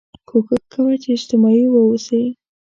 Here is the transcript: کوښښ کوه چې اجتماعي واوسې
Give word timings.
کوښښ 0.29 0.61
کوه 0.73 0.93
چې 1.01 1.09
اجتماعي 1.17 1.65
واوسې 1.69 2.21